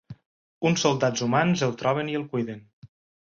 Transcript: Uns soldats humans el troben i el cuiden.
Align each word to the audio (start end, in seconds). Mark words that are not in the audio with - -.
Uns 0.69 0.85
soldats 0.85 1.25
humans 1.27 1.63
el 1.69 1.77
troben 1.83 2.11
i 2.13 2.17
el 2.23 2.27
cuiden. 2.33 2.67